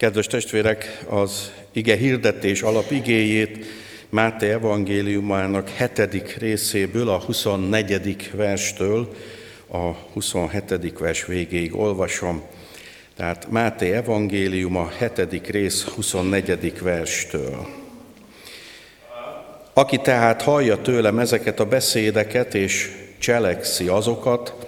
Kedves 0.00 0.26
testvérek, 0.26 1.04
az 1.08 1.52
ige 1.72 1.96
hirdetés 1.96 2.62
alapigéjét 2.62 3.64
Máté 4.08 4.50
evangéliumának 4.50 5.68
hetedik 5.68 6.36
részéből, 6.36 7.08
a 7.08 7.18
24. 7.18 8.30
verstől 8.34 9.14
a 9.66 9.90
27. 10.12 10.98
vers 10.98 11.26
végéig 11.26 11.76
olvasom. 11.76 12.42
Tehát 13.16 13.50
Máté 13.50 13.92
evangéliuma 13.92 14.90
hetedik 14.98 15.46
rész 15.46 15.84
24. 15.84 16.80
verstől. 16.82 17.66
Aki 19.72 19.96
tehát 19.96 20.42
hallja 20.42 20.82
tőlem 20.82 21.18
ezeket 21.18 21.60
a 21.60 21.66
beszédeket, 21.66 22.54
és 22.54 22.90
cselekszi 23.18 23.88
azokat, 23.88 24.59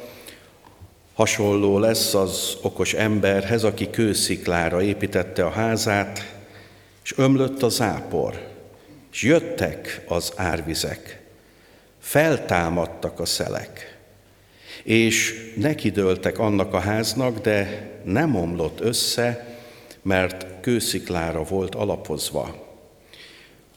Hasonló 1.15 1.79
lesz 1.79 2.15
az 2.15 2.57
okos 2.63 2.95
emberhez, 2.95 3.65
aki 3.65 3.91
kősziklára 3.91 4.83
építette 4.83 5.45
a 5.45 5.51
házát, 5.51 6.35
és 7.05 7.15
ömlött 7.17 7.63
a 7.63 7.69
zápor, 7.69 8.49
és 9.13 9.23
jöttek 9.23 10.05
az 10.09 10.33
árvizek, 10.37 11.23
feltámadtak 11.99 13.21
a 13.21 13.25
szelek, 13.25 13.99
és 14.83 15.35
nekidőltek 15.57 16.39
annak 16.39 16.75
a 16.75 16.79
háznak, 16.79 17.39
de 17.39 17.91
nem 18.05 18.37
omlott 18.37 18.81
össze, 18.81 19.57
mert 20.03 20.47
kősziklára 20.61 21.43
volt 21.43 21.75
alapozva. 21.75 22.77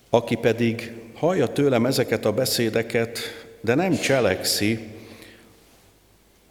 Aki 0.09 0.35
pedig 0.35 0.91
hallja 1.13 1.47
tőlem 1.47 1.85
ezeket 1.85 2.25
a 2.25 2.31
beszédeket, 2.31 3.19
de 3.61 3.75
nem 3.75 3.95
cselekszi, 3.95 4.94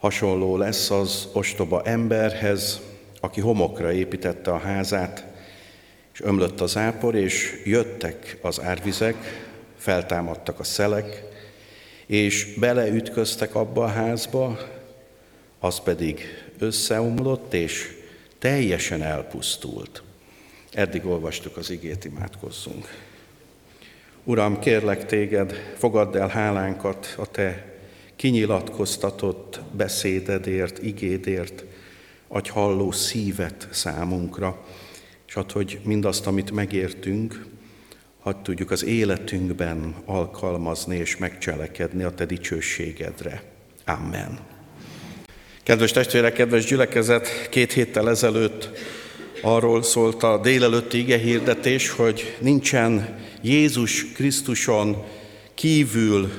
Hasonló 0.05 0.57
lesz 0.57 0.91
az 0.91 1.27
ostoba 1.33 1.81
emberhez, 1.83 2.81
aki 3.19 3.41
homokra 3.41 3.91
építette 3.91 4.51
a 4.51 4.57
házát, 4.57 5.25
és 6.13 6.21
ömlött 6.21 6.61
az 6.61 6.77
ápor, 6.77 7.15
és 7.15 7.61
jöttek 7.63 8.37
az 8.41 8.61
árvizek, 8.61 9.15
feltámadtak 9.77 10.59
a 10.59 10.63
szelek, 10.63 11.23
és 12.05 12.53
beleütköztek 12.59 13.55
abba 13.55 13.83
a 13.83 13.87
házba, 13.87 14.59
az 15.59 15.79
pedig 15.79 16.21
összeomlott, 16.59 17.53
és 17.53 17.97
teljesen 18.39 19.01
elpusztult. 19.01 20.03
Eddig 20.73 21.05
olvastuk 21.05 21.57
az 21.57 21.69
igét, 21.69 22.05
imádkozzunk. 22.05 22.87
Uram, 24.23 24.59
kérlek 24.59 25.05
téged, 25.05 25.73
fogadd 25.77 26.17
el 26.17 26.27
hálánkat 26.27 27.13
a 27.17 27.25
te 27.25 27.74
kinyilatkoztatott 28.15 29.59
beszédedért, 29.71 30.83
igédért, 30.83 31.63
adj 32.27 32.49
halló 32.49 32.91
szívet 32.91 33.67
számunkra, 33.71 34.65
és 35.27 35.35
add, 35.35 35.51
hogy 35.51 35.79
mindazt, 35.83 36.27
amit 36.27 36.51
megértünk, 36.51 37.45
hadd 38.19 38.43
tudjuk 38.43 38.71
az 38.71 38.83
életünkben 38.83 39.95
alkalmazni 40.05 40.97
és 40.97 41.17
megcselekedni 41.17 42.03
a 42.03 42.13
Te 42.13 42.25
dicsőségedre. 42.25 43.43
Amen. 43.85 44.39
Kedves 45.63 45.91
testvérek, 45.91 46.33
kedves 46.33 46.65
gyülekezet, 46.65 47.49
két 47.49 47.73
héttel 47.73 48.09
ezelőtt 48.09 48.69
arról 49.41 49.83
szólt 49.83 50.23
a 50.23 50.37
délelőtti 50.37 50.97
ige 50.97 51.17
hirdetés, 51.17 51.89
hogy 51.89 52.37
nincsen 52.39 53.19
Jézus 53.41 54.11
Krisztuson 54.11 55.03
kívül 55.53 56.31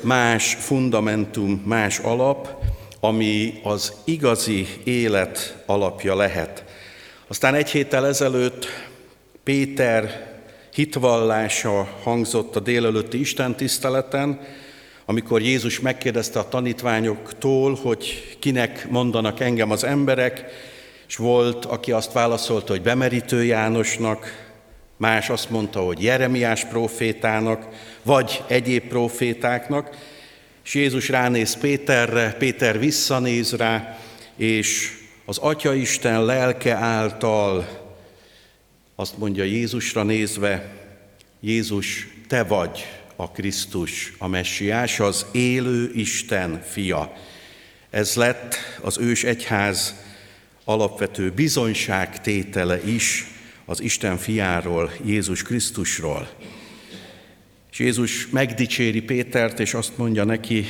más 0.00 0.54
fundamentum, 0.54 1.62
más 1.66 1.98
alap, 1.98 2.48
ami 3.00 3.60
az 3.62 3.92
igazi 4.04 4.66
élet 4.84 5.62
alapja 5.66 6.16
lehet. 6.16 6.64
Aztán 7.28 7.54
egy 7.54 7.70
héttel 7.70 8.06
ezelőtt 8.06 8.66
Péter 9.44 10.28
hitvallása 10.74 11.88
hangzott 12.02 12.56
a 12.56 12.60
délelőtti 12.60 13.20
Isten 13.20 13.56
tiszteleten, 13.56 14.40
amikor 15.04 15.42
Jézus 15.42 15.80
megkérdezte 15.80 16.38
a 16.38 16.48
tanítványoktól, 16.48 17.74
hogy 17.74 18.36
kinek 18.38 18.90
mondanak 18.90 19.40
engem 19.40 19.70
az 19.70 19.84
emberek, 19.84 20.44
és 21.08 21.16
volt, 21.16 21.64
aki 21.64 21.92
azt 21.92 22.12
válaszolta, 22.12 22.72
hogy 22.72 22.82
bemerítő 22.82 23.44
Jánosnak, 23.44 24.49
más 25.00 25.30
azt 25.30 25.50
mondta, 25.50 25.80
hogy 25.80 26.02
Jeremiás 26.02 26.64
profétának, 26.64 27.66
vagy 28.02 28.42
egyéb 28.46 28.82
profétáknak, 28.82 29.96
és 30.64 30.74
Jézus 30.74 31.08
ránéz 31.08 31.56
Péterre, 31.56 32.32
Péter 32.32 32.78
visszanéz 32.78 33.52
rá, 33.52 33.98
és 34.36 34.92
az 35.24 35.38
Atya 35.38 35.74
Isten 35.74 36.24
lelke 36.24 36.74
által 36.74 37.68
azt 38.94 39.18
mondja 39.18 39.44
Jézusra 39.44 40.02
nézve, 40.02 40.74
Jézus, 41.40 42.08
te 42.28 42.42
vagy 42.42 42.86
a 43.16 43.30
Krisztus, 43.30 44.12
a 44.18 44.26
Messiás, 44.26 45.00
az 45.00 45.26
élő 45.32 45.90
Isten 45.94 46.62
fia. 46.70 47.12
Ez 47.90 48.14
lett 48.14 48.56
az 48.82 48.98
ős 48.98 49.24
egyház 49.24 49.94
alapvető 50.64 51.30
bizonyságtétele 51.30 52.82
is 52.82 53.26
az 53.70 53.82
Isten 53.82 54.16
fiáról, 54.16 54.92
Jézus 55.04 55.42
Krisztusról. 55.42 56.28
És 57.72 57.78
Jézus 57.78 58.28
megdicséri 58.30 59.02
Pétert, 59.02 59.60
és 59.60 59.74
azt 59.74 59.98
mondja 59.98 60.24
neki, 60.24 60.64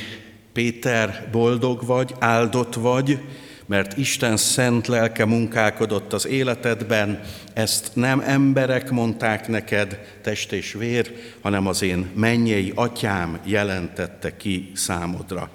Péter, 0.53 1.29
boldog 1.31 1.85
vagy, 1.85 2.15
áldott 2.19 2.73
vagy, 2.73 3.19
mert 3.65 3.97
Isten 3.97 4.37
szent 4.37 4.87
lelke 4.87 5.25
munkálkodott 5.25 6.13
az 6.13 6.27
életedben, 6.27 7.21
ezt 7.53 7.91
nem 7.93 8.19
emberek 8.19 8.91
mondták 8.91 9.47
neked, 9.47 9.99
test 10.21 10.51
és 10.51 10.73
vér, 10.73 11.11
hanem 11.41 11.67
az 11.67 11.81
én 11.81 12.09
mennyei 12.15 12.71
atyám 12.75 13.39
jelentette 13.45 14.37
ki 14.37 14.71
számodra. 14.73 15.49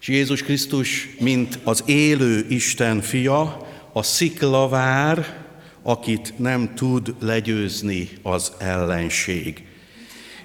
És 0.00 0.08
Jézus 0.08 0.42
Krisztus, 0.42 1.08
mint 1.20 1.58
az 1.64 1.82
élő 1.86 2.46
Isten 2.48 3.00
fia, 3.00 3.68
a 3.92 4.02
sziklavár, 4.02 5.48
akit 5.90 6.32
nem 6.36 6.74
tud 6.74 7.14
legyőzni 7.20 8.08
az 8.22 8.52
ellenség. 8.58 9.62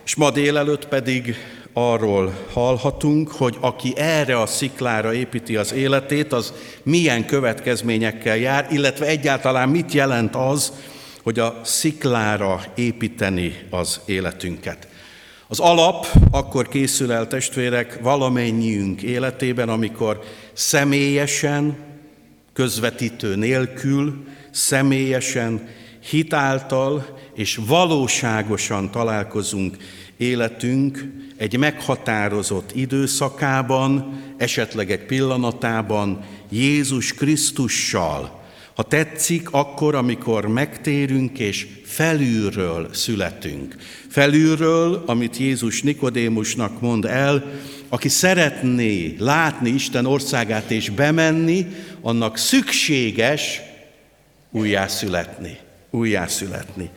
És 0.05 0.15
ma 0.15 0.31
délelőtt 0.31 0.87
pedig 0.87 1.35
arról 1.73 2.33
hallhatunk, 2.53 3.31
hogy 3.31 3.57
aki 3.59 3.93
erre 3.97 4.41
a 4.41 4.45
sziklára 4.45 5.13
építi 5.13 5.55
az 5.55 5.73
életét, 5.73 6.33
az 6.33 6.53
milyen 6.83 7.25
következményekkel 7.25 8.37
jár, 8.37 8.67
illetve 8.71 9.05
egyáltalán 9.05 9.69
mit 9.69 9.91
jelent 9.91 10.35
az, 10.35 10.73
hogy 11.23 11.39
a 11.39 11.61
sziklára 11.63 12.63
építeni 12.75 13.67
az 13.69 13.99
életünket. 14.05 14.87
Az 15.47 15.59
alap 15.59 16.07
akkor 16.31 16.67
készül 16.67 17.11
el, 17.11 17.27
testvérek, 17.27 17.99
valamennyiünk 18.01 19.01
életében, 19.01 19.69
amikor 19.69 20.23
személyesen, 20.53 21.77
közvetítő 22.53 23.35
nélkül, 23.35 24.25
személyesen, 24.55 25.67
hitáltal 26.09 27.19
és 27.33 27.59
valóságosan 27.67 28.91
találkozunk 28.91 29.77
életünk 30.17 31.05
egy 31.37 31.57
meghatározott 31.57 32.71
időszakában, 32.75 34.21
esetleg 34.37 34.91
egy 34.91 35.05
pillanatában 35.05 36.23
Jézus 36.49 37.13
Krisztussal. 37.13 38.43
Ha 38.75 38.83
tetszik, 38.83 39.51
akkor, 39.51 39.95
amikor 39.95 40.47
megtérünk 40.47 41.39
és 41.39 41.67
felülről 41.83 42.89
születünk. 42.93 43.75
Felülről, 44.09 45.03
amit 45.05 45.37
Jézus 45.37 45.81
Nikodémusnak 45.81 46.81
mond 46.81 47.05
el, 47.05 47.51
aki 47.89 48.09
szeretné 48.09 49.15
látni 49.19 49.69
Isten 49.69 50.05
országát 50.05 50.71
és 50.71 50.89
bemenni, 50.89 51.65
annak 52.01 52.37
szükséges 52.37 53.61
újjászületni. 54.55 55.57
Újjászületni. 55.89 56.89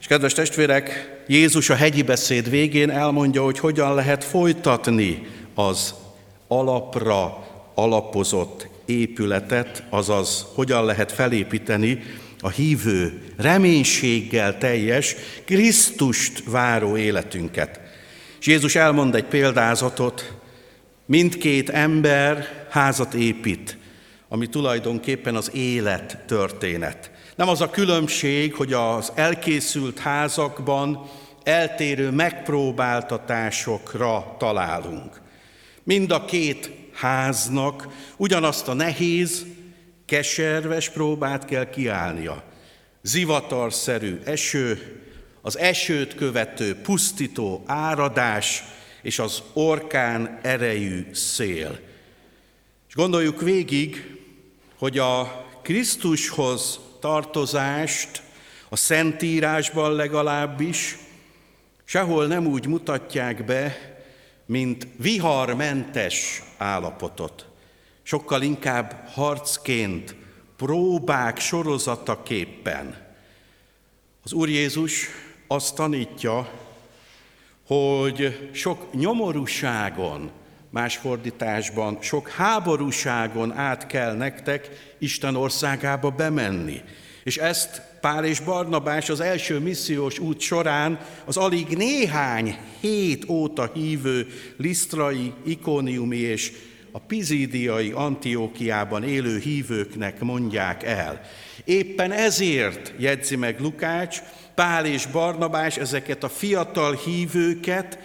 És 0.00 0.06
kedves 0.06 0.32
testvérek, 0.32 1.14
Jézus 1.26 1.70
a 1.70 1.74
hegyi 1.74 2.02
beszéd 2.02 2.50
végén 2.50 2.90
elmondja, 2.90 3.42
hogy 3.42 3.58
hogyan 3.58 3.94
lehet 3.94 4.24
folytatni 4.24 5.26
az 5.54 5.94
alapra 6.48 7.46
alapozott 7.74 8.68
épületet, 8.84 9.82
azaz 9.90 10.46
hogyan 10.54 10.84
lehet 10.84 11.12
felépíteni 11.12 12.02
a 12.40 12.48
hívő, 12.48 13.22
reménységgel 13.36 14.58
teljes, 14.58 15.14
Krisztust 15.44 16.42
váró 16.50 16.96
életünket. 16.96 17.80
És 18.40 18.46
Jézus 18.46 18.74
elmond 18.74 19.14
egy 19.14 19.24
példázatot, 19.24 20.32
mindkét 21.06 21.70
ember 21.70 22.48
házat 22.70 23.14
épít, 23.14 23.76
ami 24.28 24.46
tulajdonképpen 24.46 25.34
az 25.34 25.50
élet 25.54 26.18
történet. 26.26 27.10
Nem 27.36 27.48
az 27.48 27.60
a 27.60 27.70
különbség, 27.70 28.54
hogy 28.54 28.72
az 28.72 29.12
elkészült 29.14 29.98
házakban 29.98 31.10
eltérő 31.42 32.10
megpróbáltatásokra 32.10 34.34
találunk. 34.38 35.20
Mind 35.82 36.10
a 36.10 36.24
két 36.24 36.70
háznak 36.92 37.88
ugyanazt 38.16 38.68
a 38.68 38.74
nehéz, 38.74 39.46
keserves 40.06 40.90
próbát 40.90 41.44
kell 41.44 41.70
kiállnia. 41.70 42.42
zivatarszerű 43.02 44.18
eső, 44.24 45.00
az 45.42 45.58
esőt 45.58 46.14
követő 46.14 46.74
pusztító 46.74 47.62
áradás 47.66 48.64
és 49.02 49.18
az 49.18 49.42
orkán 49.52 50.38
erejű 50.42 51.06
szél. 51.12 51.78
És 52.88 52.94
gondoljuk 52.94 53.40
végig, 53.40 54.15
hogy 54.78 54.98
a 54.98 55.44
Krisztushoz 55.62 56.80
tartozást 57.00 58.22
a 58.68 58.76
Szentírásban 58.76 59.92
legalábbis 59.92 60.98
sehol 61.84 62.26
nem 62.26 62.46
úgy 62.46 62.66
mutatják 62.66 63.44
be, 63.44 63.94
mint 64.46 64.86
viharmentes 64.96 66.42
állapotot. 66.56 67.46
Sokkal 68.02 68.42
inkább 68.42 69.08
harcként, 69.08 70.14
próbák 70.56 71.38
sorozataképpen. 71.38 73.04
Az 74.22 74.32
Úr 74.32 74.48
Jézus 74.48 75.06
azt 75.46 75.74
tanítja, 75.74 76.50
hogy 77.66 78.50
sok 78.52 78.92
nyomorúságon, 78.92 80.30
más 80.76 80.96
fordításban, 80.96 81.98
sok 82.00 82.28
háborúságon 82.28 83.52
át 83.52 83.86
kell 83.86 84.16
nektek 84.16 84.68
Isten 84.98 85.36
országába 85.36 86.10
bemenni. 86.10 86.80
És 87.24 87.36
ezt 87.36 87.82
Pál 88.00 88.24
és 88.24 88.40
Barnabás 88.40 89.08
az 89.08 89.20
első 89.20 89.58
missziós 89.58 90.18
út 90.18 90.40
során 90.40 91.00
az 91.24 91.36
alig 91.36 91.66
néhány 91.76 92.56
hét 92.80 93.28
óta 93.28 93.70
hívő 93.74 94.26
lisztrai, 94.56 95.32
ikóniumi 95.44 96.16
és 96.16 96.52
a 96.92 96.98
pizídiai 96.98 97.90
Antiókiában 97.90 99.04
élő 99.04 99.38
hívőknek 99.38 100.20
mondják 100.20 100.82
el. 100.82 101.20
Éppen 101.64 102.12
ezért 102.12 102.92
jegyzi 102.98 103.36
meg 103.36 103.60
Lukács, 103.60 104.22
Pál 104.54 104.86
és 104.86 105.06
Barnabás 105.06 105.76
ezeket 105.76 106.24
a 106.24 106.28
fiatal 106.28 106.98
hívőket 107.04 107.98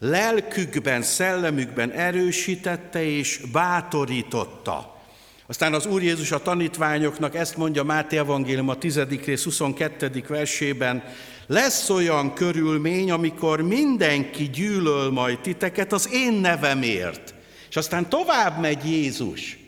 lelkükben, 0.00 1.02
szellemükben 1.02 1.90
erősítette 1.90 3.02
és 3.02 3.40
bátorította. 3.52 4.98
Aztán 5.46 5.74
az 5.74 5.86
Úr 5.86 6.02
Jézus 6.02 6.32
a 6.32 6.42
tanítványoknak 6.42 7.34
ezt 7.34 7.56
mondja 7.56 7.82
Máté 7.82 8.16
Evangélium 8.16 8.68
a 8.68 8.78
10. 8.78 9.00
rész 9.24 9.44
22. 9.44 10.24
versében, 10.28 11.04
lesz 11.46 11.90
olyan 11.90 12.34
körülmény, 12.34 13.10
amikor 13.10 13.60
mindenki 13.62 14.50
gyűlöl 14.50 15.10
majd 15.10 15.40
titeket 15.40 15.92
az 15.92 16.12
én 16.12 16.32
nevemért. 16.32 17.34
És 17.68 17.76
aztán 17.76 18.08
tovább 18.08 18.60
megy 18.60 18.90
Jézus, 18.90 19.58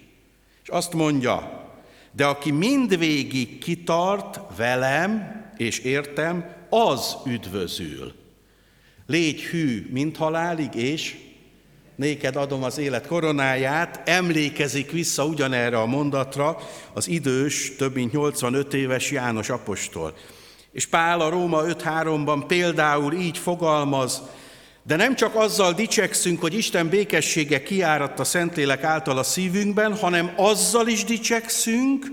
és 0.62 0.68
azt 0.68 0.92
mondja, 0.92 1.66
de 2.12 2.26
aki 2.26 2.50
mindvégig 2.50 3.58
kitart 3.58 4.40
velem 4.56 5.42
és 5.56 5.78
értem, 5.78 6.54
az 6.68 7.16
üdvözül. 7.26 8.21
Légy 9.12 9.42
hű, 9.42 9.86
mint 9.90 10.16
halálig, 10.16 10.74
és 10.74 11.16
néked 11.96 12.36
adom 12.36 12.62
az 12.62 12.78
élet 12.78 13.06
koronáját, 13.06 14.08
emlékezik 14.08 14.90
vissza 14.90 15.24
ugyanerre 15.24 15.78
a 15.78 15.86
mondatra 15.86 16.58
az 16.92 17.08
idős, 17.08 17.76
több 17.76 17.94
mint 17.94 18.12
85 18.12 18.74
éves 18.74 19.10
János 19.10 19.48
apostol. 19.48 20.14
És 20.72 20.86
Pál 20.86 21.20
a 21.20 21.28
Róma 21.28 21.62
5.3-ban 21.62 22.44
például 22.46 23.12
így 23.12 23.38
fogalmaz, 23.38 24.22
de 24.82 24.96
nem 24.96 25.14
csak 25.14 25.34
azzal 25.34 25.72
dicsekszünk, 25.72 26.40
hogy 26.40 26.54
Isten 26.54 26.88
békessége 26.88 27.62
kiáradt 27.62 28.20
a 28.20 28.24
Szentlélek 28.24 28.84
által 28.84 29.18
a 29.18 29.22
szívünkben, 29.22 29.96
hanem 29.96 30.32
azzal 30.36 30.86
is 30.86 31.04
dicsekszünk, 31.04 32.06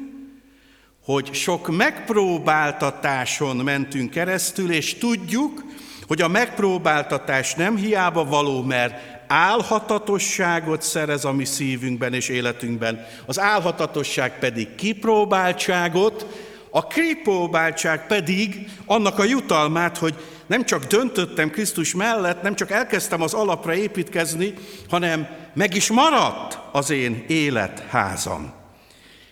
hogy 1.03 1.33
sok 1.33 1.77
megpróbáltatáson 1.77 3.55
mentünk 3.55 4.09
keresztül, 4.09 4.71
és 4.71 4.93
tudjuk, 4.93 5.63
hogy 6.09 6.21
a 6.21 6.27
megpróbáltatás 6.27 7.53
nem 7.53 7.75
hiába 7.75 8.25
való, 8.25 8.61
mert 8.61 9.21
álhatatosságot 9.27 10.81
szerez 10.81 11.25
a 11.25 11.31
mi 11.31 11.45
szívünkben 11.45 12.13
és 12.13 12.29
életünkben, 12.29 13.05
az 13.25 13.39
álhatatosság 13.39 14.39
pedig 14.39 14.75
kipróbáltságot, 14.75 16.25
a 16.69 16.87
kipróbáltság 16.87 18.07
pedig 18.07 18.69
annak 18.85 19.19
a 19.19 19.23
jutalmát, 19.23 19.97
hogy 19.97 20.15
nem 20.47 20.65
csak 20.65 20.83
döntöttem 20.83 21.49
Krisztus 21.49 21.93
mellett, 21.93 22.41
nem 22.41 22.55
csak 22.55 22.71
elkezdtem 22.71 23.21
az 23.21 23.33
alapra 23.33 23.75
építkezni, 23.75 24.53
hanem 24.89 25.27
meg 25.53 25.75
is 25.75 25.89
maradt 25.89 26.59
az 26.71 26.89
én 26.89 27.23
életházam. 27.27 28.53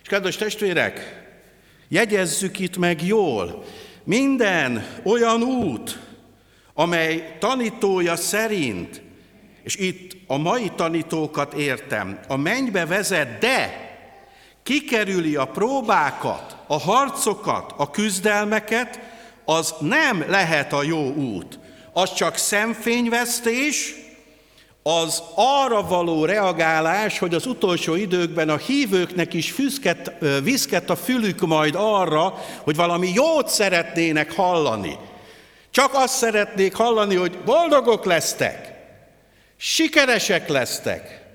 És 0.02 0.08
kedves 0.08 0.36
testvérek, 0.36 1.26
jegyezzük 1.88 2.58
itt 2.58 2.76
meg 2.76 3.06
jól, 3.06 3.64
minden 4.04 4.86
olyan 5.04 5.42
út, 5.42 6.07
amely 6.78 7.36
tanítója 7.38 8.16
szerint 8.16 9.02
és 9.62 9.76
itt 9.76 10.12
a 10.26 10.36
mai 10.36 10.70
tanítókat 10.76 11.54
értem, 11.54 12.18
a 12.28 12.36
mennybe 12.36 12.86
vezet, 12.86 13.38
de 13.38 13.90
kikerüli 14.62 15.36
a 15.36 15.44
próbákat, 15.44 16.56
a 16.66 16.78
harcokat, 16.78 17.74
a 17.76 17.90
küzdelmeket, 17.90 19.00
az 19.44 19.74
nem 19.80 20.24
lehet 20.28 20.72
a 20.72 20.82
jó 20.82 21.12
út. 21.12 21.58
Az 21.92 22.14
csak 22.14 22.36
szemfényvesztés, 22.36 23.94
az 24.82 25.22
arra 25.34 25.82
való 25.82 26.24
reagálás, 26.24 27.18
hogy 27.18 27.34
az 27.34 27.46
utolsó 27.46 27.94
időkben 27.94 28.48
a 28.48 28.56
hívőknek 28.56 29.34
is 29.34 29.50
füzket, 29.50 30.12
viszket 30.42 30.90
a 30.90 30.96
fülük 30.96 31.40
majd 31.40 31.74
arra, 31.76 32.34
hogy 32.62 32.76
valami 32.76 33.10
jót 33.14 33.48
szeretnének 33.48 34.32
hallani. 34.32 34.96
Csak 35.70 35.94
azt 35.94 36.14
szeretnék 36.14 36.74
hallani, 36.74 37.14
hogy 37.14 37.38
boldogok 37.38 38.04
lesztek, 38.04 38.76
Sikeresek 39.60 40.48
lesztek, 40.48 41.26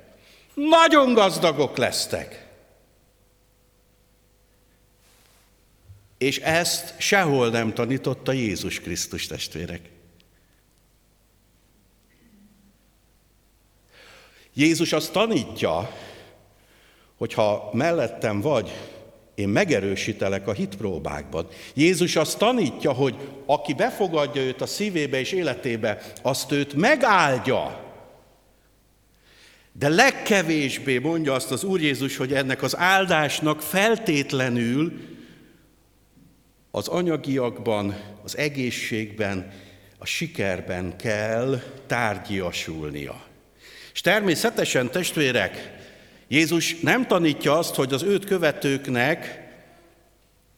nagyon 0.54 1.14
gazdagok 1.14 1.78
lesztek. 1.78 2.48
És 6.18 6.38
ezt 6.40 6.94
sehol 7.00 7.50
nem 7.50 7.74
tanította 7.74 8.32
Jézus 8.32 8.80
Krisztus 8.80 9.28
testvérek. 9.28 9.90
Jézus 14.54 14.94
azt 14.94 15.12
tanítja, 15.12 15.98
hogy 17.18 17.34
ha 17.34 17.70
mellettem 17.74 18.42
vagy, 18.42 18.72
én 19.36 19.50
megerősítelek 19.50 20.48
a 20.48 20.54
hitpróbákban. 20.54 21.48
Jézus 21.74 22.16
azt 22.16 22.38
tanítja, 22.38 22.92
hogy 22.92 23.16
aki 23.46 23.74
befogadja 23.74 24.42
őt 24.42 24.62
a 24.62 24.66
szívébe 24.66 25.20
és 25.20 25.32
életébe, 25.32 26.02
azt 26.22 26.52
őt 26.52 26.74
megáldja. 26.74 27.82
De 29.72 29.90
legkevésbé 29.90 30.98
mondja 30.98 31.34
azt 31.34 31.52
az 31.52 31.64
Úr 31.64 31.82
Jézus, 31.82 32.18
hogy 32.18 32.34
ennek 32.34 32.62
az 32.62 32.78
áldásnak 32.78 33.62
feltétlenül 33.62 34.94
az 36.72 36.88
anyagiakban, 36.88 37.96
az 38.24 38.38
egészségben, 38.38 39.52
a 39.98 40.06
sikerben 40.06 40.98
kell 40.98 41.62
tárgyiasulnia. 41.88 43.24
És 43.94 44.02
természetesen, 44.02 44.92
testvérek, 44.92 45.82
Jézus 46.34 46.80
nem 46.80 47.08
tanítja 47.08 47.58
azt, 47.58 47.76
hogy 47.76 47.94
az 47.94 48.04
őt 48.04 48.26
követőknek 48.26 49.50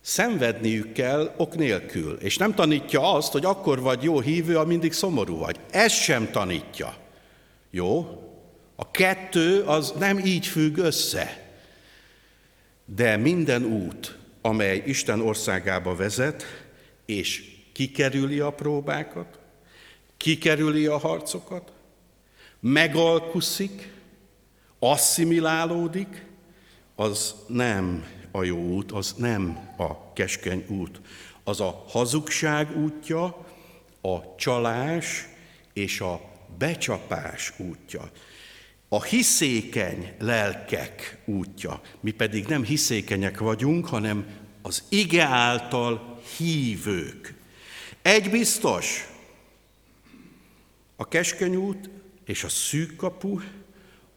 szenvedniük 0.02 0.92
kell 0.92 1.34
ok 1.38 1.56
nélkül. 1.56 2.18
És 2.20 2.38
nem 2.38 2.54
tanítja 2.54 3.14
azt, 3.14 3.32
hogy 3.32 3.46
akkor 3.46 3.80
vagy 3.80 4.04
jó 4.04 4.20
hívő, 4.20 4.54
ha 4.54 4.66
mindig 4.66 4.94
szomorú 4.94 5.38
vagy. 5.38 5.60
Ez 5.72 5.92
sem 5.92 6.32
tanítja. 6.32 6.98
Jó? 7.70 8.22
A 8.76 8.92
kettő 8.92 9.62
az 9.62 9.94
nem 10.00 10.18
így 10.18 10.48
függ 10.48 10.78
össze. 10.78 11.50
De 12.86 13.18
minden 13.18 13.64
út, 13.64 14.18
amely 14.42 14.84
Isten 14.86 15.22
országába 15.22 15.96
vezet, 15.96 16.44
és 17.06 17.44
kikerüli 17.74 18.40
a 18.40 18.50
próbákat, 18.50 19.40
kikerüli 20.18 20.86
a 20.86 20.98
harcokat, 20.98 21.72
megalkuszik, 22.60 23.94
asszimilálódik, 24.92 26.26
az 26.96 27.36
nem 27.48 28.06
a 28.32 28.44
jó 28.44 28.58
út, 28.58 28.92
az 28.92 29.14
nem 29.18 29.74
a 29.78 30.14
keskeny 30.14 30.66
út. 30.68 31.02
Az 31.44 31.62
a 31.62 31.86
hazugság 31.88 32.78
útja, 32.78 33.46
a 34.02 34.36
csalás 34.36 35.28
és 35.74 36.00
a 36.00 36.22
becsapás 36.58 37.54
útja 37.58 38.12
a 38.96 39.04
hiszékeny 39.04 40.14
lelkek 40.20 41.18
útja. 41.26 41.82
Mi 42.00 42.12
pedig 42.12 42.46
nem 42.46 42.64
hiszékenyek 42.64 43.40
vagyunk, 43.40 43.88
hanem 43.88 44.26
az 44.62 44.84
ige 44.90 45.24
által 45.24 46.20
hívők. 46.38 47.34
Egy 48.02 48.30
biztos, 48.30 49.08
a 50.96 51.08
keskeny 51.08 51.56
út 51.56 51.90
és 52.26 52.44
a 52.44 52.50
szűk 52.50 52.96
kapu 52.96 53.40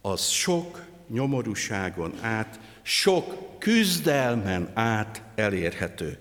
az 0.09 0.29
sok 0.29 0.85
nyomorúságon 1.09 2.13
át, 2.21 2.61
sok 2.83 3.59
küzdelmen 3.59 4.71
át 4.75 5.23
elérhető. 5.35 6.19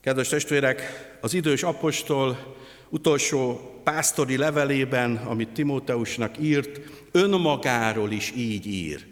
Kedves 0.00 0.28
testvérek, 0.28 0.82
az 1.20 1.34
idős 1.34 1.62
apostol 1.62 2.56
utolsó 2.88 3.70
pásztori 3.84 4.36
levelében, 4.36 5.16
amit 5.16 5.48
Timóteusnak 5.48 6.38
írt, 6.40 6.80
önmagáról 7.12 8.10
is 8.10 8.32
így 8.36 8.66
ír. 8.66 9.06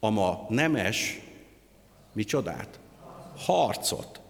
Ama 0.00 0.46
nemes, 0.48 1.20
mi 2.12 2.24
csodát? 2.24 2.80
Harcot. 3.36 4.20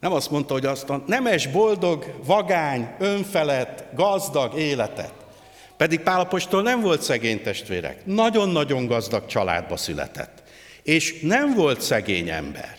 Nem 0.00 0.12
azt 0.12 0.30
mondta, 0.30 0.52
hogy 0.52 0.66
azt 0.66 0.90
a 0.90 1.02
nemes, 1.06 1.46
boldog, 1.46 2.14
vagány, 2.24 2.94
önfelett, 2.98 3.84
gazdag 3.94 4.58
életet. 4.58 5.23
Pedig 5.76 6.00
Pálapostól 6.00 6.62
nem 6.62 6.80
volt 6.80 7.02
szegény 7.02 7.42
testvérek. 7.42 8.06
Nagyon-nagyon 8.06 8.86
gazdag 8.86 9.26
családba 9.26 9.76
született. 9.76 10.42
És 10.82 11.20
nem 11.22 11.54
volt 11.54 11.80
szegény 11.80 12.28
ember. 12.28 12.78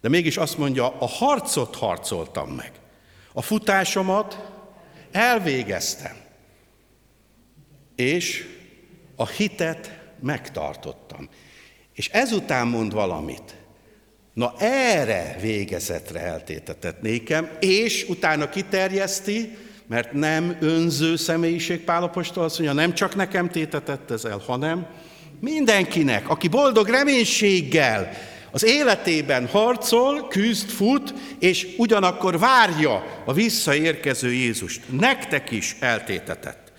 De 0.00 0.08
mégis 0.08 0.36
azt 0.36 0.58
mondja, 0.58 0.98
a 0.98 1.06
harcot 1.06 1.76
harcoltam 1.76 2.50
meg. 2.50 2.72
A 3.32 3.42
futásomat 3.42 4.50
elvégeztem. 5.12 6.16
És 7.96 8.46
a 9.16 9.26
hitet 9.26 9.98
megtartottam. 10.20 11.28
És 11.94 12.08
ezután 12.08 12.66
mond 12.66 12.92
valamit. 12.92 13.56
Na 14.32 14.54
erre 14.58 15.36
végezetre 15.40 16.20
eltétetett 16.20 17.00
nékem, 17.00 17.50
és 17.60 18.06
utána 18.08 18.48
kiterjeszti, 18.48 19.56
mert 19.88 20.12
nem 20.12 20.56
önző 20.60 21.16
személyiség 21.16 21.80
Pálapostól 21.80 22.44
azt 22.44 22.58
mondja, 22.58 22.76
nem 22.76 22.94
csak 22.94 23.14
nekem 23.14 23.50
tétetett 23.50 24.10
ez 24.10 24.24
el, 24.24 24.42
hanem 24.46 24.86
mindenkinek, 25.40 26.28
aki 26.28 26.48
boldog 26.48 26.88
reménységgel 26.88 28.10
az 28.50 28.64
életében 28.64 29.46
harcol, 29.46 30.28
küzd, 30.28 30.68
fut, 30.68 31.14
és 31.38 31.74
ugyanakkor 31.76 32.38
várja 32.38 33.22
a 33.24 33.32
visszaérkező 33.32 34.32
Jézust. 34.32 34.82
Nektek 34.90 35.50
is 35.50 35.76
eltétetett. 35.80 36.72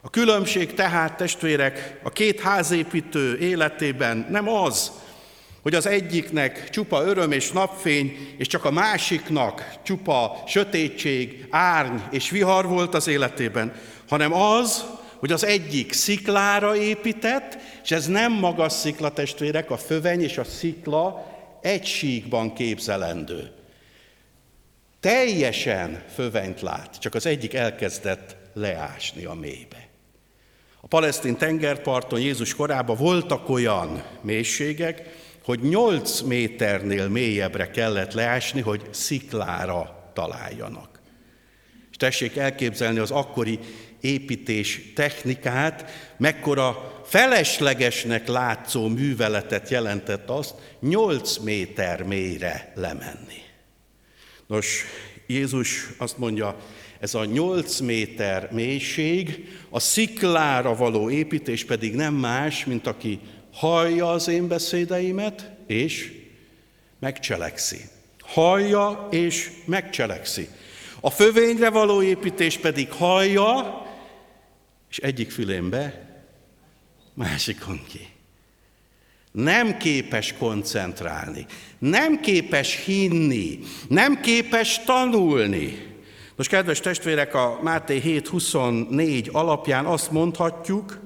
A 0.00 0.10
különbség 0.10 0.74
tehát, 0.74 1.16
testvérek, 1.16 2.00
a 2.02 2.10
két 2.10 2.40
házépítő 2.40 3.38
életében 3.38 4.26
nem 4.30 4.48
az, 4.48 4.92
hogy 5.64 5.74
az 5.74 5.86
egyiknek 5.86 6.70
csupa 6.70 7.04
öröm 7.04 7.32
és 7.32 7.50
napfény, 7.50 8.34
és 8.38 8.46
csak 8.46 8.64
a 8.64 8.70
másiknak 8.70 9.78
csupa 9.82 10.42
sötétség, 10.46 11.46
árny 11.50 11.96
és 12.10 12.30
vihar 12.30 12.66
volt 12.66 12.94
az 12.94 13.06
életében, 13.06 13.72
hanem 14.08 14.32
az, 14.32 14.84
hogy 15.16 15.32
az 15.32 15.44
egyik 15.44 15.92
sziklára 15.92 16.76
épített, 16.76 17.58
és 17.82 17.90
ez 17.90 18.06
nem 18.06 18.32
magas 18.32 18.72
szikla 18.72 19.12
testvérek, 19.12 19.70
a 19.70 19.76
föveny 19.76 20.22
és 20.22 20.38
a 20.38 20.44
szikla 20.44 21.26
egy 21.62 21.86
síkban 21.86 22.54
képzelendő. 22.54 23.50
Teljesen 25.00 26.02
fövenyt 26.14 26.60
lát, 26.60 26.98
csak 26.98 27.14
az 27.14 27.26
egyik 27.26 27.54
elkezdett 27.54 28.36
leásni 28.54 29.24
a 29.24 29.34
mélybe. 29.34 29.88
A 30.80 30.86
palesztin 30.86 31.36
tengerparton 31.36 32.20
Jézus 32.20 32.54
korában 32.54 32.96
voltak 32.96 33.48
olyan 33.48 34.02
mélységek, 34.20 35.22
hogy 35.44 35.60
8 35.60 36.20
méternél 36.20 37.08
mélyebbre 37.08 37.70
kellett 37.70 38.12
leásni, 38.12 38.60
hogy 38.60 38.82
sziklára 38.90 40.10
találjanak. 40.14 41.00
És 41.90 41.96
tessék 41.96 42.36
elképzelni 42.36 42.98
az 42.98 43.10
akkori 43.10 43.58
építés 44.00 44.92
technikát, 44.94 45.90
mekkora 46.16 47.02
feleslegesnek 47.04 48.28
látszó 48.28 48.88
műveletet 48.88 49.68
jelentett 49.68 50.28
azt 50.28 50.54
8 50.80 51.38
méter 51.38 52.02
mélyre 52.02 52.72
lemenni. 52.74 53.42
Nos, 54.46 54.84
Jézus 55.26 55.88
azt 55.98 56.18
mondja, 56.18 56.56
ez 57.00 57.14
a 57.14 57.24
8 57.24 57.80
méter 57.80 58.48
mélység, 58.52 59.48
a 59.70 59.80
sziklára 59.80 60.76
való 60.76 61.10
építés 61.10 61.64
pedig 61.64 61.94
nem 61.94 62.14
más, 62.14 62.64
mint 62.64 62.86
aki 62.86 63.20
hallja 63.54 64.10
az 64.10 64.28
én 64.28 64.48
beszédeimet, 64.48 65.50
és 65.66 66.12
megcselekszi. 66.98 67.80
Hallja 68.20 69.08
és 69.10 69.50
megcselekszi. 69.64 70.48
A 71.00 71.10
fövényre 71.10 71.70
való 71.70 72.02
építés 72.02 72.58
pedig 72.58 72.92
hallja, 72.92 73.82
és 74.90 74.98
egyik 74.98 75.30
fülén 75.30 75.70
be, 75.70 76.16
másikon 77.14 77.80
ki. 77.88 78.08
Nem 79.30 79.76
képes 79.76 80.34
koncentrálni, 80.38 81.46
nem 81.78 82.20
képes 82.20 82.84
hinni, 82.84 83.58
nem 83.88 84.20
képes 84.20 84.80
tanulni. 84.84 85.94
Most, 86.36 86.48
kedves 86.48 86.80
testvérek, 86.80 87.34
a 87.34 87.58
Máté 87.62 88.00
7.24 88.04 89.30
alapján 89.30 89.86
azt 89.86 90.10
mondhatjuk, 90.10 91.03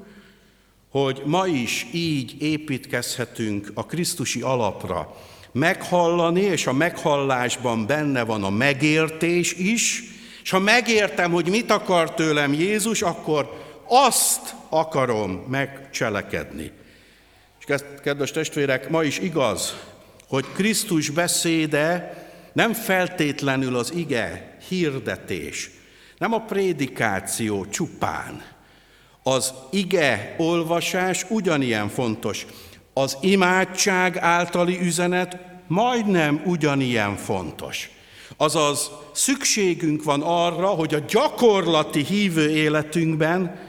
hogy 0.90 1.22
ma 1.24 1.46
is 1.46 1.86
így 1.92 2.42
építkezhetünk 2.42 3.70
a 3.74 3.86
Krisztusi 3.86 4.40
alapra. 4.40 5.16
Meghallani, 5.52 6.40
és 6.40 6.66
a 6.66 6.72
meghallásban 6.72 7.86
benne 7.86 8.22
van 8.22 8.44
a 8.44 8.50
megértés 8.50 9.52
is, 9.52 10.02
és 10.42 10.50
ha 10.50 10.58
megértem, 10.58 11.32
hogy 11.32 11.48
mit 11.48 11.70
akar 11.70 12.14
tőlem 12.14 12.52
Jézus, 12.52 13.02
akkor 13.02 13.66
azt 13.84 14.54
akarom 14.68 15.44
megcselekedni. 15.48 16.72
És 17.58 17.74
kedves 18.02 18.30
testvérek, 18.30 18.88
ma 18.88 19.02
is 19.02 19.18
igaz, 19.18 19.76
hogy 20.28 20.44
Krisztus 20.52 21.10
beszéde 21.10 22.16
nem 22.52 22.72
feltétlenül 22.72 23.76
az 23.76 23.92
ige 23.94 24.56
hirdetés, 24.68 25.70
nem 26.18 26.32
a 26.32 26.40
prédikáció 26.40 27.66
csupán, 27.66 28.42
az 29.34 29.54
ige 29.70 30.34
olvasás 30.38 31.26
ugyanilyen 31.28 31.88
fontos. 31.88 32.46
Az 32.92 33.16
imádság 33.20 34.16
általi 34.16 34.80
üzenet 34.80 35.38
majdnem 35.66 36.42
ugyanilyen 36.44 37.16
fontos. 37.16 37.90
Azaz 38.36 38.90
szükségünk 39.12 40.02
van 40.02 40.22
arra, 40.22 40.66
hogy 40.66 40.94
a 40.94 41.04
gyakorlati 41.08 42.04
hívő 42.04 42.50
életünkben, 42.50 43.66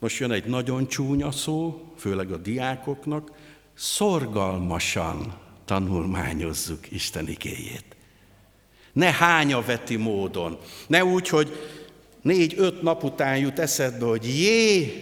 most 0.00 0.18
jön 0.18 0.32
egy 0.32 0.44
nagyon 0.44 0.88
csúnya 0.88 1.30
szó, 1.30 1.82
főleg 1.98 2.30
a 2.30 2.36
diákoknak, 2.36 3.30
szorgalmasan 3.74 5.34
tanulmányozzuk 5.64 6.90
Isten 6.90 7.28
igéjét. 7.28 7.84
Ne 8.92 9.12
hányaveti 9.12 9.96
módon, 9.96 10.58
ne 10.86 11.04
úgy, 11.04 11.28
hogy 11.28 11.52
négy-öt 12.22 12.82
nap 12.82 13.04
után 13.04 13.38
jut 13.38 13.58
eszedbe, 13.58 14.04
hogy 14.04 14.24
jé, 14.24 14.92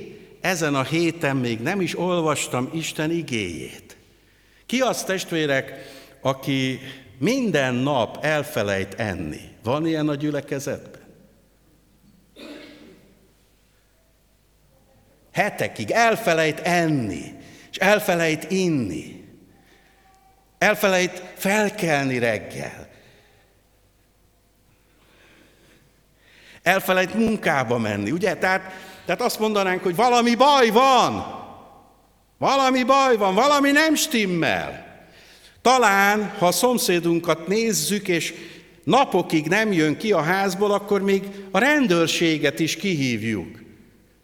ezen 0.41 0.75
a 0.75 0.83
héten 0.83 1.37
még 1.37 1.61
nem 1.61 1.81
is 1.81 1.99
olvastam 1.99 2.71
Isten 2.73 3.11
igéjét. 3.11 3.97
Ki 4.67 4.81
az 4.81 5.05
testvérek, 5.05 5.73
aki 6.21 6.81
minden 7.19 7.75
nap 7.75 8.25
elfelejt 8.25 8.95
enni? 8.95 9.41
Van 9.63 9.87
ilyen 9.87 10.09
a 10.09 10.15
gyülekezetben? 10.15 11.05
Hetekig 15.33 15.91
elfelejt 15.91 16.61
enni, 16.61 17.35
és 17.71 17.77
elfelejt 17.77 18.51
inni. 18.51 19.25
Elfelejt 20.59 21.23
felkelni 21.35 22.19
reggel. 22.19 22.86
Elfelejt 26.67 27.15
munkába 27.15 27.79
menni, 27.79 28.11
ugye? 28.11 28.35
Tehát, 28.35 28.73
tehát 29.05 29.21
azt 29.21 29.39
mondanánk, 29.39 29.83
hogy 29.83 29.97
valami 29.97 30.35
baj 30.35 30.69
van, 30.69 31.27
valami 32.39 32.83
baj 32.83 33.17
van, 33.17 33.35
valami 33.35 33.71
nem 33.71 33.95
stimmel. 33.95 34.85
Talán, 35.63 36.35
ha 36.39 36.47
a 36.47 36.53
szomszédunkat 36.53 37.47
nézzük, 37.47 38.09
és 38.09 38.35
napokig 38.85 39.47
nem 39.47 39.73
jön 39.73 39.97
ki 39.97 40.13
a 40.13 40.21
házból, 40.21 40.73
akkor 40.73 41.03
még 41.03 41.23
a 41.51 41.59
rendőrséget 41.59 42.59
is 42.59 42.77
kihívjuk. 42.77 43.63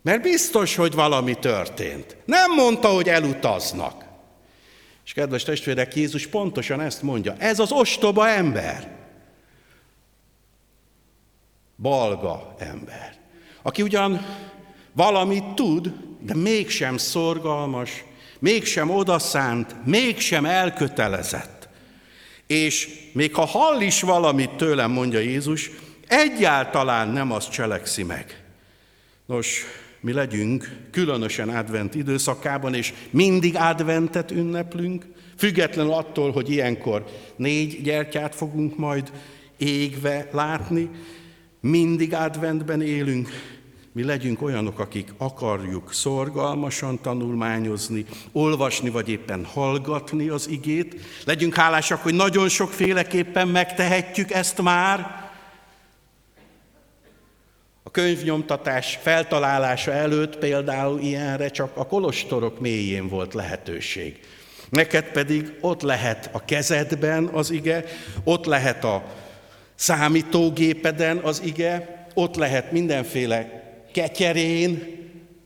Mert 0.03 0.23
biztos, 0.23 0.77
hogy 0.77 0.95
valami 0.95 1.35
történt. 1.35 2.17
Nem 2.25 2.55
mondta, 2.55 2.89
hogy 2.89 3.09
elutaznak. 3.09 4.05
És 5.05 5.13
kedves 5.13 5.43
testvérek, 5.43 5.97
Jézus 5.97 6.27
pontosan 6.27 6.81
ezt 6.81 7.03
mondja. 7.03 7.35
Ez 7.39 7.59
az 7.59 7.73
ostoba 7.73 8.29
ember 8.29 9.02
balga 11.83 12.55
ember, 12.59 13.15
aki 13.63 13.83
ugyan 13.83 14.27
valamit 14.93 15.45
tud, 15.45 15.93
de 16.21 16.35
mégsem 16.35 16.97
szorgalmas, 16.97 18.05
mégsem 18.39 18.91
odaszánt, 18.91 19.77
mégsem 19.85 20.45
elkötelezett. 20.45 21.69
És 22.47 22.89
még 23.13 23.35
ha 23.35 23.45
hall 23.45 23.81
is 23.81 24.01
valamit 24.01 24.51
tőlem, 24.51 24.91
mondja 24.91 25.19
Jézus, 25.19 25.71
egyáltalán 26.09 27.09
nem 27.09 27.33
azt 27.33 27.51
cselekszi 27.51 28.03
meg. 28.03 28.43
Nos, 29.27 29.65
mi 30.01 30.13
legyünk, 30.13 30.77
különösen 30.91 31.49
advent 31.49 31.95
időszakában, 31.95 32.75
és 32.75 32.93
mindig 33.11 33.57
adventet 33.57 34.31
ünneplünk, 34.31 35.07
függetlenül 35.37 35.93
attól, 35.93 36.33
hogy 36.33 36.51
ilyenkor 36.51 37.05
négy 37.37 37.83
gyertyát 37.83 38.35
fogunk 38.35 38.77
majd 38.77 39.13
égve 39.57 40.29
látni, 40.33 40.91
mindig 41.63 42.15
adventben 42.15 42.83
élünk, 42.83 43.29
mi 43.93 44.05
legyünk 44.05 44.43
olyanok, 44.43 44.79
akik 44.79 45.13
akarjuk 45.17 45.93
szorgalmasan 45.93 47.01
tanulmányozni, 47.01 48.05
olvasni, 48.33 48.91
vagy 48.91 49.09
éppen 49.09 49.45
hallgatni 49.45 50.29
az 50.29 50.49
igét. 50.49 51.01
Legyünk 51.25 51.55
hálásak, 51.55 52.03
hogy 52.03 52.15
nagyon 52.15 52.49
sokféleképpen 52.49 53.49
megtehetjük 53.49 54.31
ezt 54.31 54.63
már, 54.63 55.31
a 57.83 57.91
könyvnyomtatás 57.91 58.99
feltalálása 59.03 59.93
előtt 59.93 60.39
például 60.39 61.01
ilyenre 61.01 61.49
csak 61.49 61.77
a 61.77 61.87
kolostorok 61.87 62.61
mélyén 62.61 63.09
volt 63.09 63.35
lehetőség. 63.35 64.21
Neked 64.69 65.05
pedig 65.05 65.53
ott 65.61 65.83
lehet 65.83 66.29
a 66.33 66.45
kezedben 66.45 67.25
az 67.25 67.51
ige, 67.51 67.85
ott 68.25 68.45
lehet 68.45 68.85
a 68.85 69.05
számítógépeden 69.83 71.19
az 71.19 71.43
ige, 71.45 72.07
ott 72.15 72.35
lehet 72.35 72.73
mindenféle 72.73 73.63
ketyerén, 73.93 75.01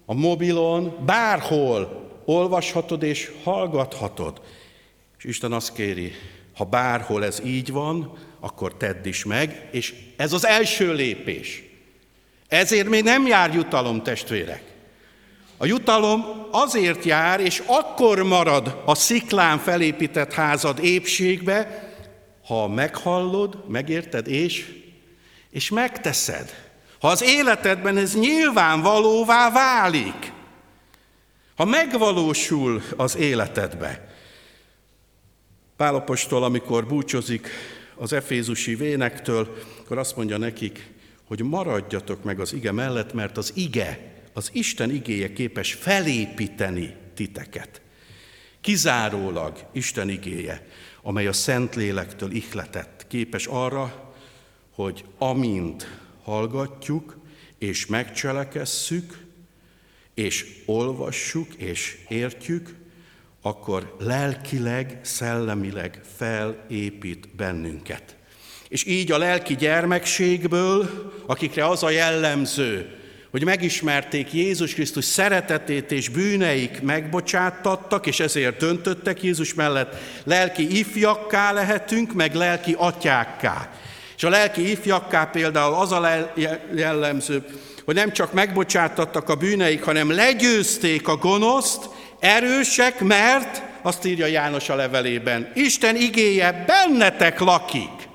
a 0.07 0.15
mobilon, 0.15 0.97
bárhol 1.07 2.05
olvashatod 2.25 3.03
és 3.03 3.31
hallgathatod. 3.43 4.41
És 5.19 5.25
Isten 5.25 5.53
azt 5.53 5.73
kéri, 5.73 6.13
ha 6.55 6.65
bárhol 6.65 7.25
ez 7.25 7.41
így 7.45 7.73
van, 7.73 8.13
akkor 8.41 8.75
tedd 8.75 9.07
is 9.07 9.25
meg, 9.25 9.69
és 9.71 9.95
ez 10.17 10.33
az 10.33 10.47
első 10.47 10.93
lépés. 10.93 11.63
Ezért 12.49 12.89
még 12.89 13.03
nem 13.03 13.27
jár 13.27 13.55
jutalom, 13.55 14.03
testvérek. 14.03 14.63
A 15.57 15.67
jutalom 15.67 16.25
azért 16.51 17.05
jár, 17.05 17.41
és 17.41 17.63
akkor 17.67 18.23
marad 18.23 18.83
a 18.85 18.95
sziklán 18.95 19.59
felépített 19.59 20.33
házad 20.33 20.85
épségbe, 20.85 21.87
ha 22.47 22.69
meghallod, 22.69 23.69
megérted, 23.69 24.29
és, 24.29 24.83
és 25.51 25.71
megteszed. 25.71 26.55
Ha 27.01 27.09
az 27.09 27.23
életedben 27.23 27.97
ez 27.97 28.15
nyilvánvalóvá 28.15 29.51
válik, 29.51 30.33
ha 31.57 31.65
megvalósul 31.65 32.83
az 32.97 33.17
életedbe. 33.17 34.15
Pálapostól, 35.77 36.45
amikor 36.45 36.87
búcsúzik 36.87 37.49
az 37.95 38.13
efézusi 38.13 38.75
vénektől, 38.75 39.57
akkor 39.81 39.99
azt 39.99 40.17
mondja 40.17 40.37
nekik, 40.37 40.91
hogy 41.25 41.43
maradjatok 41.43 42.25
meg 42.25 42.41
az 42.41 42.53
ige 42.53 42.73
mellett, 42.73 43.13
mert 43.13 43.37
az 43.37 43.53
ige, 43.55 44.15
az 44.33 44.51
Isten 44.53 44.91
igéje 44.91 45.33
képes 45.33 45.73
felépíteni 45.73 46.95
titeket. 47.15 47.81
Kizárólag 48.61 49.67
Isten 49.73 50.09
igéje, 50.09 50.67
amely 51.07 51.27
a 51.27 51.33
Szentlélektől 51.33 52.31
ihletett, 52.31 53.05
képes 53.09 53.47
arra, 53.47 54.13
hogy 54.71 55.05
amint 55.19 55.99
hallgatjuk, 56.23 57.17
és 57.59 57.87
megcselekesszük, 57.87 59.19
és 60.15 60.63
olvassuk, 60.65 61.55
és 61.55 61.99
értjük, 62.09 62.75
akkor 63.43 63.97
lelkileg, 63.99 65.01
szellemileg 65.03 66.01
felépít 66.17 67.29
bennünket. 67.37 68.17
És 68.69 68.85
így 68.85 69.13
a 69.13 69.19
lelki 69.19 69.57
gyermekségből, 69.57 71.13
akikre 71.27 71.67
az 71.67 71.83
a 71.83 71.91
jellemző, 71.91 72.99
hogy 73.37 73.45
megismerték 73.45 74.33
Jézus 74.33 74.75
Krisztus 74.75 75.05
szeretetét 75.05 75.93
és 75.93 76.09
bűneik 76.09 76.83
megbocsáttattak, 76.83 78.07
és 78.07 78.21
ezért 78.21 78.57
döntöttek 78.57 79.23
Jézus 79.23 79.55
mellett, 79.55 79.95
lelki 80.25 80.79
ifjakká 80.79 81.53
lehetünk, 81.53 82.13
meg 82.13 82.35
lelki 82.35 82.75
atyákká. 82.79 83.69
És 84.17 84.25
a 84.25 84.29
lelki 84.29 84.71
ifjakká 84.71 85.25
például 85.25 85.75
az 85.75 85.93
a 85.93 86.33
jellemző, 86.75 87.45
hogy 87.85 87.95
nem 87.95 88.13
csak 88.13 88.33
megbocsátattak 88.33 89.29
a 89.29 89.35
bűneik, 89.35 89.83
hanem 89.83 90.11
legyőzték 90.11 91.09
a 91.09 91.17
gonoszt, 91.17 91.89
erősek, 92.21 93.01
mert, 93.01 93.63
azt 93.83 94.05
írja 94.05 94.27
János 94.27 94.69
a 94.69 94.75
levelében, 94.75 95.51
Isten 95.55 95.97
igéje 95.97 96.65
bennetek 96.67 97.41
lakik. 97.41 98.09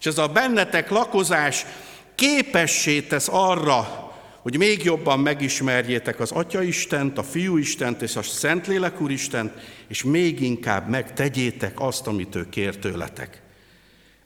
És 0.00 0.06
ez 0.06 0.18
a 0.18 0.28
bennetek 0.28 0.90
lakozás 0.90 1.66
képessé 2.14 3.00
tesz 3.00 3.28
arra, 3.30 4.03
hogy 4.44 4.56
még 4.56 4.82
jobban 4.82 5.20
megismerjétek 5.20 6.20
az 6.20 6.30
Atya 6.32 6.62
Istent, 6.62 7.18
a 7.18 7.22
Fiú 7.22 7.56
Istent 7.56 8.02
és 8.02 8.16
a 8.16 8.22
Szentlélek 8.22 9.00
Úristent, 9.00 9.52
és 9.88 10.02
még 10.02 10.40
inkább 10.40 10.88
megtegyétek 10.88 11.80
azt, 11.80 12.06
amit 12.06 12.34
ő 12.34 12.48
kér 12.48 12.76
tőletek. 12.76 13.42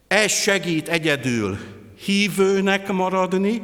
Ez 0.08 0.30
segít 0.32 0.88
egyedül 0.88 1.58
hívőnek 2.04 2.88
maradni, 2.88 3.62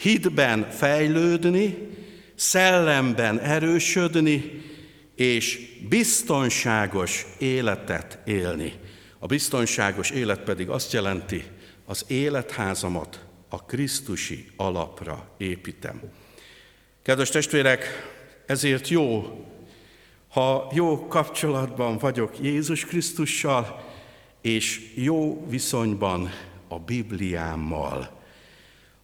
hitben 0.00 0.70
fejlődni, 0.70 1.76
szellemben 2.34 3.40
erősödni, 3.40 4.62
és 5.16 5.58
biztonságos 5.88 7.26
életet 7.38 8.18
élni. 8.24 8.72
A 9.18 9.26
biztonságos 9.26 10.10
élet 10.10 10.40
pedig 10.40 10.68
azt 10.68 10.92
jelenti, 10.92 11.44
az 11.86 12.04
életházamat 12.08 13.29
a 13.50 13.64
Krisztusi 13.64 14.46
alapra 14.56 15.34
építem. 15.36 16.02
Kedves 17.02 17.28
testvérek, 17.30 17.86
ezért 18.46 18.88
jó, 18.88 19.24
ha 20.28 20.70
jó 20.74 21.06
kapcsolatban 21.06 21.98
vagyok 21.98 22.40
Jézus 22.40 22.84
Krisztussal, 22.84 23.88
és 24.40 24.92
jó 24.94 25.46
viszonyban 25.48 26.30
a 26.68 26.78
Bibliámmal. 26.78 28.22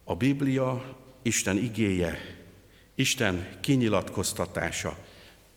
A 0.03 0.15
Biblia 0.15 0.95
Isten 1.21 1.57
igéje, 1.57 2.35
Isten 2.95 3.47
kinyilatkoztatása 3.61 4.97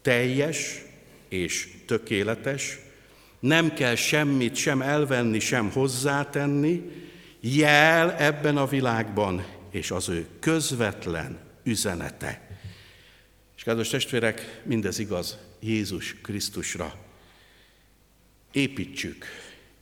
teljes 0.02 0.82
és 1.28 1.68
tökéletes, 1.86 2.78
nem 3.40 3.74
kell 3.74 3.94
semmit 3.94 4.54
sem 4.54 4.82
elvenni, 4.82 5.38
sem 5.38 5.70
hozzátenni, 5.70 6.82
jel 7.40 8.16
ebben 8.16 8.56
a 8.56 8.66
világban, 8.66 9.44
és 9.70 9.90
az 9.90 10.08
ő 10.08 10.26
közvetlen 10.40 11.38
üzenete. 11.62 12.58
És 13.56 13.62
kedves 13.62 13.88
testvérek, 13.88 14.62
mindez 14.64 14.98
igaz 14.98 15.38
Jézus 15.60 16.16
Krisztusra. 16.22 16.94
Építsük, 18.52 19.24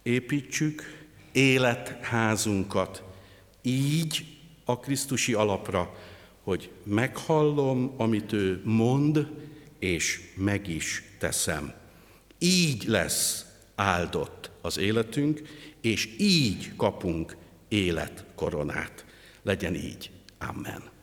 építsük 0.03 1.07
életházunkat 1.33 3.03
így 3.63 4.25
a 4.65 4.79
Krisztusi 4.79 5.33
alapra, 5.33 5.95
hogy 6.43 6.71
meghallom, 6.83 7.95
amit 7.97 8.33
ő 8.33 8.61
mond, 8.65 9.27
és 9.79 10.21
meg 10.35 10.69
is 10.69 11.03
teszem. 11.19 11.73
Így 12.39 12.85
lesz 12.87 13.45
áldott 13.75 14.51
az 14.61 14.79
életünk, 14.79 15.43
és 15.81 16.15
így 16.19 16.73
kapunk 16.77 17.37
életkoronát. 17.69 19.05
Legyen 19.43 19.75
így. 19.75 20.11
Amen. 20.39 20.98